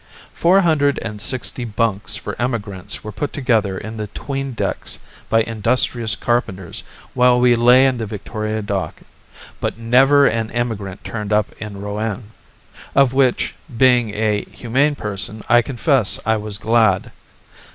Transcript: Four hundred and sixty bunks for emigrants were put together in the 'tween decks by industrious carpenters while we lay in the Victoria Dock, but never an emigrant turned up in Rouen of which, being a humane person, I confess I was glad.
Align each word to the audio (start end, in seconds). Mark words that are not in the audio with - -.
Four 0.33 0.61
hundred 0.61 0.97
and 1.03 1.21
sixty 1.21 1.63
bunks 1.63 2.15
for 2.15 2.35
emigrants 2.41 3.03
were 3.03 3.11
put 3.11 3.31
together 3.31 3.77
in 3.77 3.97
the 3.97 4.07
'tween 4.07 4.53
decks 4.53 4.97
by 5.29 5.43
industrious 5.43 6.15
carpenters 6.15 6.81
while 7.13 7.39
we 7.39 7.55
lay 7.55 7.85
in 7.85 7.99
the 7.99 8.07
Victoria 8.07 8.63
Dock, 8.63 9.01
but 9.59 9.77
never 9.77 10.25
an 10.25 10.49
emigrant 10.53 11.03
turned 11.03 11.31
up 11.31 11.51
in 11.59 11.79
Rouen 11.81 12.31
of 12.95 13.13
which, 13.13 13.53
being 13.77 14.15
a 14.15 14.41
humane 14.45 14.95
person, 14.95 15.43
I 15.47 15.61
confess 15.61 16.19
I 16.25 16.35
was 16.35 16.57
glad. 16.57 17.11